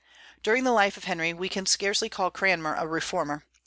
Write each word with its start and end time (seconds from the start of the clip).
During 0.41 0.63
the 0.63 0.71
life 0.71 0.97
of 0.97 1.03
Henry 1.03 1.31
we 1.31 1.47
can 1.47 1.67
scarcely 1.67 2.09
call 2.09 2.31
Cranmer 2.31 2.73
a 2.73 2.87
reformer. 2.87 3.45